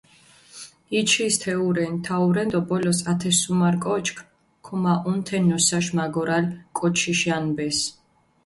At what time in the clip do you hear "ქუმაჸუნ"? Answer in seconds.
4.65-5.17